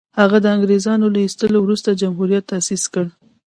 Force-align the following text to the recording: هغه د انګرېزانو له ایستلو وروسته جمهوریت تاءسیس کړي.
هغه 0.19 0.37
د 0.41 0.45
انګرېزانو 0.55 1.05
له 1.13 1.19
ایستلو 1.25 1.57
وروسته 1.61 1.97
جمهوریت 2.01 2.43
تاءسیس 2.51 2.83
کړي. 2.93 3.11